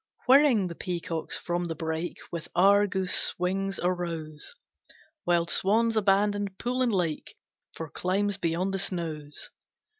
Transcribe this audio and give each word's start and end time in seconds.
Whirring 0.25 0.65
the 0.65 0.73
peacocks 0.73 1.37
from 1.37 1.65
the 1.65 1.75
brake 1.75 2.17
With 2.31 2.47
Argus 2.55 3.35
wings 3.37 3.79
arose, 3.83 4.55
Wild 5.27 5.51
swans 5.51 5.95
abandoned 5.95 6.57
pool 6.57 6.81
and 6.81 6.91
lake 6.91 7.37
For 7.75 7.87
climes 7.87 8.37
beyond 8.37 8.73
the 8.73 8.79
snows. 8.79 9.51